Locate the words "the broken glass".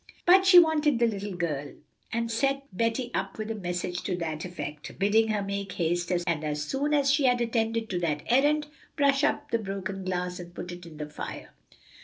9.51-10.39